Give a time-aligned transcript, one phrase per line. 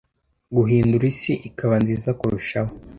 [0.55, 2.71] guhindura isi ikaba nziza kurushaho